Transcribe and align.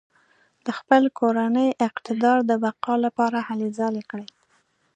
د 0.65 0.67
خپل 0.79 1.03
کورني 1.19 1.67
اقتدار 1.87 2.37
د 2.49 2.51
بقا 2.63 2.95
لپاره 3.05 3.37
هلې 3.47 3.69
ځلې 3.79 4.03
کړې. 4.11 4.27